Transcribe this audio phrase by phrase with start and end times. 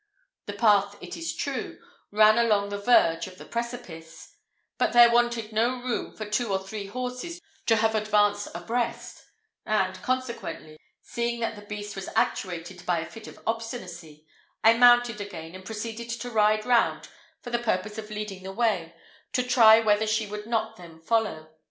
[0.47, 4.33] The path, it is true, ran along on the verge of the precipice,
[4.79, 9.23] but there wanted no room for two or three horses to have advanced abreast,
[9.63, 14.25] and, consequently, seeing that the beast was actuated by a fit of obstinacy,
[14.63, 17.07] I mounted again, and proceeded to ride round
[17.43, 18.95] for the purpose of leading the way,
[19.33, 21.51] to try whether she would not then follow.